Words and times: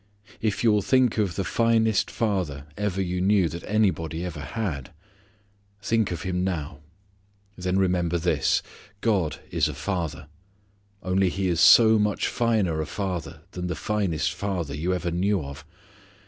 If 0.41 0.63
you 0.63 0.71
will 0.71 0.81
think 0.81 1.19
of 1.19 1.35
the 1.35 1.43
finest 1.43 2.09
father 2.09 2.65
ever 2.75 2.99
you 2.99 3.21
knew 3.21 3.47
that 3.49 3.63
anybody 3.65 4.25
ever 4.25 4.39
had; 4.39 4.91
think 5.79 6.09
of 6.09 6.23
him 6.23 6.43
now. 6.43 6.79
Then 7.55 7.77
remember 7.77 8.17
this, 8.17 8.63
God 9.01 9.37
is 9.51 9.67
a 9.67 9.75
father, 9.75 10.25
only 11.03 11.29
He 11.29 11.49
is 11.49 11.61
so 11.61 11.99
much 11.99 12.27
finer 12.27 12.81
a 12.81 12.87
father 12.87 13.41
than 13.51 13.67
the 13.67 13.75
finest 13.75 14.33
father 14.33 14.73
you 14.73 14.91
ever 14.91 15.11
knew 15.11 15.43
of. 15.45 15.63